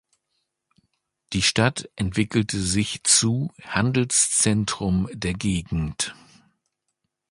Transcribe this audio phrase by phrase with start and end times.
[1.31, 6.15] Die Stadt entwickelte sich zu Handelszentrum der Gegend.